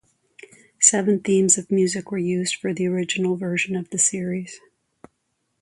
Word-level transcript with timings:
Seven 0.79 1.19
themes 1.19 1.59
of 1.59 1.69
music 1.69 2.09
were 2.09 2.17
used 2.17 2.55
for 2.55 2.73
the 2.73 2.87
original 2.87 3.35
version 3.35 3.75
of 3.75 3.91
the 3.91 3.99
series. 3.99 4.59